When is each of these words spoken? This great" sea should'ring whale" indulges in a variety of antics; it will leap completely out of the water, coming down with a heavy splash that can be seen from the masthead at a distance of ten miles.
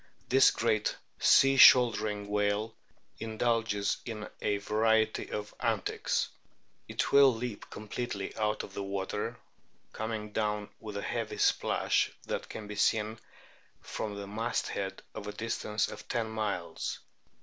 This 0.29 0.49
great" 0.49 0.95
sea 1.19 1.57
should'ring 1.57 2.27
whale" 2.27 2.75
indulges 3.19 3.97
in 4.03 4.27
a 4.41 4.57
variety 4.57 5.29
of 5.31 5.53
antics; 5.59 6.27
it 6.87 7.11
will 7.11 7.31
leap 7.31 7.69
completely 7.69 8.35
out 8.35 8.63
of 8.63 8.73
the 8.73 8.81
water, 8.81 9.37
coming 9.93 10.31
down 10.31 10.69
with 10.79 10.97
a 10.97 11.03
heavy 11.03 11.37
splash 11.37 12.11
that 12.25 12.49
can 12.49 12.65
be 12.65 12.75
seen 12.77 13.19
from 13.81 14.15
the 14.15 14.25
masthead 14.25 15.03
at 15.15 15.27
a 15.27 15.31
distance 15.31 15.87
of 15.87 16.07
ten 16.07 16.31
miles. 16.31 16.97